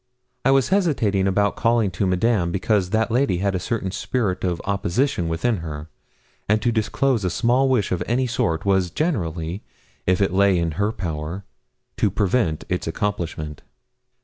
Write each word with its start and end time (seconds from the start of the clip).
I 0.43 0.49
was 0.49 0.69
hesitating 0.69 1.27
about 1.27 1.55
calling 1.55 1.91
to 1.91 2.07
Madame, 2.07 2.51
because 2.51 2.89
that 2.89 3.11
lady 3.11 3.37
had 3.37 3.53
a 3.53 3.59
certain 3.59 3.91
spirit 3.91 4.43
of 4.43 4.59
opposition 4.65 5.27
within 5.27 5.57
her, 5.57 5.89
and 6.49 6.59
to 6.63 6.71
disclose 6.71 7.23
a 7.23 7.29
small 7.29 7.69
wish 7.69 7.91
of 7.91 8.01
any 8.07 8.25
sort 8.25 8.65
was 8.65 8.89
generally, 8.89 9.61
if 10.07 10.19
it 10.19 10.33
lay 10.33 10.57
in 10.57 10.71
her 10.71 10.91
power, 10.91 11.43
to 11.97 12.09
prevent 12.09 12.63
its 12.67 12.87
accomplishment. 12.87 13.61